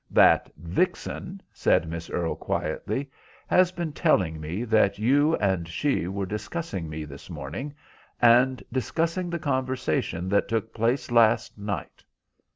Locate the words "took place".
10.47-11.11